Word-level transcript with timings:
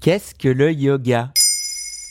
Qu'est-ce 0.00 0.32
que 0.32 0.48
le 0.48 0.72
yoga? 0.72 1.32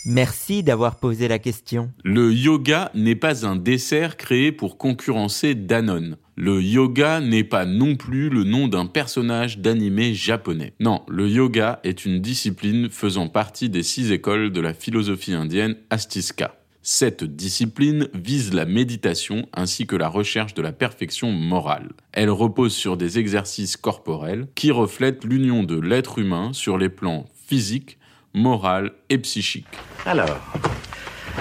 Merci 0.05 0.61
d'avoir 0.61 0.97
posé 0.99 1.29
la 1.29 1.39
question. 1.39 1.89
Le 2.03 2.33
yoga 2.33 2.91
n'est 2.93 3.15
pas 3.15 3.45
un 3.45 3.55
dessert 3.55 4.17
créé 4.17 4.51
pour 4.51 4.77
concurrencer 4.77 5.55
Danone. 5.55 6.17
Le 6.35 6.61
yoga 6.61 7.21
n'est 7.21 7.45
pas 7.45 7.65
non 7.65 7.95
plus 7.95 8.27
le 8.27 8.43
nom 8.43 8.67
d'un 8.67 8.87
personnage 8.87 9.59
d'animé 9.59 10.13
japonais. 10.13 10.73
Non, 10.81 11.01
le 11.07 11.29
yoga 11.29 11.79
est 11.85 12.03
une 12.03 12.19
discipline 12.19 12.89
faisant 12.89 13.29
partie 13.29 13.69
des 13.69 13.83
six 13.83 14.11
écoles 14.11 14.51
de 14.51 14.59
la 14.59 14.73
philosophie 14.73 15.33
indienne 15.33 15.77
Astisca. 15.89 16.55
Cette 16.81 17.23
discipline 17.23 18.09
vise 18.13 18.53
la 18.53 18.65
méditation 18.65 19.47
ainsi 19.53 19.87
que 19.87 19.95
la 19.95 20.09
recherche 20.09 20.53
de 20.53 20.61
la 20.61 20.73
perfection 20.73 21.31
morale. 21.31 21.93
Elle 22.11 22.29
repose 22.29 22.73
sur 22.73 22.97
des 22.97 23.17
exercices 23.17 23.77
corporels 23.77 24.47
qui 24.55 24.71
reflètent 24.71 25.23
l'union 25.23 25.63
de 25.63 25.79
l'être 25.79 26.19
humain 26.19 26.51
sur 26.51 26.77
les 26.77 26.89
plans 26.89 27.25
physiques, 27.47 27.97
moral 28.33 28.91
et 29.09 29.17
psychique. 29.17 29.67
Alors, 30.05 30.39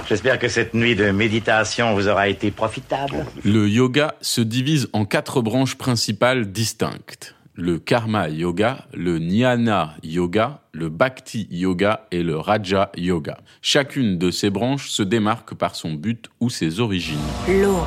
j'espère 0.09 0.39
que 0.39 0.49
cette 0.49 0.75
nuit 0.75 0.97
de 0.97 1.11
méditation 1.11 1.95
vous 1.95 2.09
aura 2.09 2.29
été 2.29 2.51
profitable. 2.51 3.27
Le 3.45 3.69
yoga 3.69 4.15
se 4.21 4.41
divise 4.41 4.89
en 4.93 5.05
quatre 5.05 5.43
branches 5.43 5.77
principales 5.77 6.51
distinctes. 6.51 7.35
Le 7.59 7.79
karma 7.79 8.29
yoga, 8.29 8.85
le 8.93 9.19
jnana 9.19 9.95
yoga, 10.03 10.61
le 10.73 10.91
bhakti 10.91 11.49
yoga 11.51 12.07
et 12.11 12.23
le 12.23 12.37
raja 12.37 12.91
yoga. 12.99 13.39
Chacune 13.63 14.19
de 14.19 14.31
ces 14.31 14.51
branches 14.51 14.91
se 14.91 15.03
démarque 15.03 15.55
par 15.55 15.75
son 15.75 15.95
but 15.95 16.29
ou 16.39 16.51
ses 16.51 16.81
origines. 16.81 17.17
L'eau, 17.49 17.83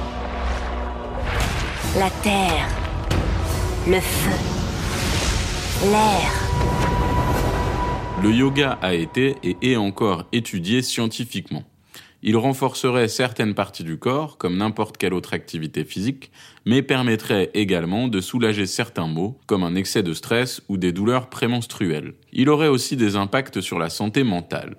la 1.99 2.09
terre, 2.23 2.67
le 3.87 3.99
feu, 3.99 4.37
l'air. 5.91 6.49
Le 8.21 8.31
yoga 8.31 8.77
a 8.81 8.93
été 8.93 9.37
et 9.43 9.55
est 9.61 9.75
encore 9.77 10.25
étudié 10.33 10.81
scientifiquement. 10.81 11.63
Il 12.21 12.35
renforcerait 12.35 13.07
certaines 13.07 13.53
parties 13.53 13.85
du 13.85 13.97
corps, 13.97 14.37
comme 14.37 14.57
n'importe 14.57 14.97
quelle 14.97 15.13
autre 15.13 15.33
activité 15.33 15.85
physique, 15.85 16.29
mais 16.65 16.81
permettrait 16.81 17.49
également 17.53 18.09
de 18.09 18.19
soulager 18.19 18.65
certains 18.65 19.07
maux, 19.07 19.39
comme 19.45 19.63
un 19.63 19.75
excès 19.75 20.03
de 20.03 20.13
stress 20.13 20.61
ou 20.67 20.75
des 20.75 20.91
douleurs 20.91 21.29
prémenstruelles. 21.29 22.13
Il 22.33 22.49
aurait 22.49 22.67
aussi 22.67 22.97
des 22.97 23.15
impacts 23.15 23.61
sur 23.61 23.79
la 23.79 23.89
santé 23.89 24.23
mentale. 24.23 24.75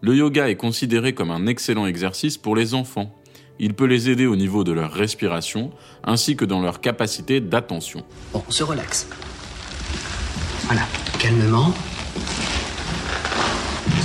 Le 0.00 0.16
yoga 0.16 0.48
est 0.48 0.56
considéré 0.56 1.12
comme 1.12 1.30
un 1.30 1.46
excellent 1.46 1.86
exercice 1.86 2.38
pour 2.38 2.56
les 2.56 2.74
enfants. 2.74 3.14
Il 3.60 3.74
peut 3.74 3.84
les 3.84 4.10
aider 4.10 4.26
au 4.26 4.34
niveau 4.34 4.64
de 4.64 4.72
leur 4.72 4.90
respiration, 4.90 5.70
ainsi 6.02 6.34
que 6.34 6.44
dans 6.44 6.60
leur 6.60 6.80
capacité 6.80 7.40
d'attention. 7.40 8.02
Bon, 8.32 8.42
on 8.48 8.50
se 8.50 8.64
relaxe. 8.64 9.08
Voilà, 10.66 10.82
calmement. 11.20 11.72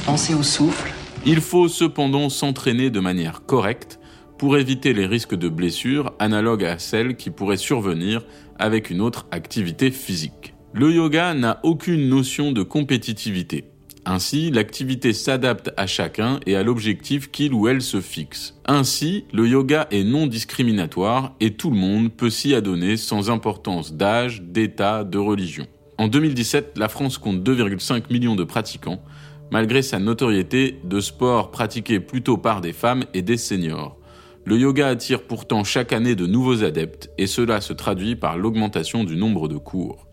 Pensez 0.05 0.35
au 0.35 0.43
souffle. 0.43 0.93
Il 1.25 1.41
faut 1.41 1.67
cependant 1.67 2.29
s'entraîner 2.29 2.91
de 2.91 2.99
manière 2.99 3.43
correcte 3.47 3.99
pour 4.37 4.55
éviter 4.55 4.93
les 4.93 5.07
risques 5.07 5.33
de 5.33 5.49
blessures 5.49 6.13
analogues 6.19 6.63
à 6.63 6.77
celles 6.77 7.15
qui 7.15 7.31
pourraient 7.31 7.57
survenir 7.57 8.21
avec 8.59 8.91
une 8.91 9.01
autre 9.01 9.25
activité 9.31 9.89
physique. 9.89 10.53
Le 10.73 10.91
yoga 10.91 11.33
n'a 11.33 11.59
aucune 11.63 12.07
notion 12.07 12.51
de 12.51 12.61
compétitivité. 12.61 13.71
Ainsi, 14.05 14.51
l'activité 14.51 15.11
s'adapte 15.11 15.71
à 15.75 15.87
chacun 15.87 16.39
et 16.45 16.55
à 16.55 16.61
l'objectif 16.61 17.31
qu'il 17.31 17.55
ou 17.55 17.67
elle 17.67 17.81
se 17.81 17.99
fixe. 17.99 18.59
Ainsi, 18.67 19.25
le 19.33 19.47
yoga 19.47 19.87
est 19.89 20.03
non 20.03 20.27
discriminatoire 20.27 21.33
et 21.39 21.55
tout 21.55 21.71
le 21.71 21.77
monde 21.77 22.11
peut 22.11 22.29
s'y 22.29 22.53
adonner 22.53 22.95
sans 22.97 23.31
importance 23.31 23.93
d'âge, 23.93 24.43
d'état, 24.43 25.03
de 25.03 25.17
religion. 25.17 25.65
En 25.97 26.09
2017, 26.09 26.77
la 26.77 26.89
France 26.89 27.17
compte 27.17 27.41
2,5 27.41 28.11
millions 28.11 28.35
de 28.35 28.43
pratiquants, 28.43 29.01
malgré 29.51 29.81
sa 29.81 29.99
notoriété 29.99 30.79
de 30.83 30.99
sport 30.99 31.51
pratiqué 31.51 31.99
plutôt 31.99 32.37
par 32.37 32.61
des 32.61 32.73
femmes 32.73 33.05
et 33.13 33.21
des 33.21 33.37
seniors. 33.37 33.97
Le 34.45 34.57
yoga 34.57 34.87
attire 34.87 35.23
pourtant 35.23 35.63
chaque 35.63 35.91
année 35.91 36.15
de 36.15 36.27
nouveaux 36.27 36.63
adeptes 36.63 37.09
et 37.17 37.25
cela 37.25 37.61
se 37.61 37.73
traduit 37.73 38.15
par 38.15 38.37
l'augmentation 38.37 39.03
du 39.03 39.15
nombre 39.15 39.47
de 39.47 39.57
cours. 39.57 40.07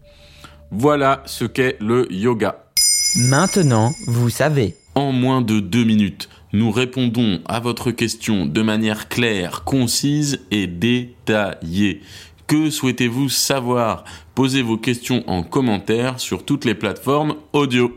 Voilà 0.71 1.23
ce 1.27 1.45
qu'est 1.45 1.77
le 1.81 2.11
yoga. 2.11 2.65
Maintenant, 3.17 3.93
vous 4.07 4.31
savez. 4.31 4.75
En 4.95 5.13
moins 5.13 5.43
de 5.43 5.61
deux 5.61 5.85
minutes, 5.85 6.31
nous 6.55 6.71
répondons 6.71 7.41
à 7.47 7.61
votre 7.61 7.91
question 7.91 8.47
de 8.47 8.63
manière 8.63 9.09
claire, 9.09 9.65
concise 9.65 10.41
et 10.51 10.67
détaillée. 10.67 12.01
Que 12.47 12.71
souhaitez-vous 12.71 13.29
savoir? 13.29 14.05
Posez 14.35 14.63
vos 14.63 14.79
questions 14.79 15.25
en 15.27 15.43
commentaire 15.43 16.21
sur 16.21 16.45
toutes 16.45 16.65
les 16.65 16.75
plateformes 16.75 17.37
audio. 17.53 17.93